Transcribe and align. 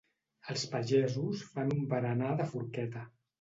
els 0.53 0.63
pagesos 0.71 1.43
fan 1.51 1.69
un 1.77 1.85
berenar 1.93 2.33
de 2.41 2.49
forqueta 2.55 3.07